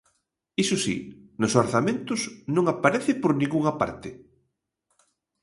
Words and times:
Iso 0.63 0.75
si, 0.85 0.97
nos 1.41 1.53
orzamentos 1.63 2.21
non 2.55 2.65
aparece 2.73 3.11
por 3.21 3.31
ningunha 3.33 3.73
parte. 3.81 4.09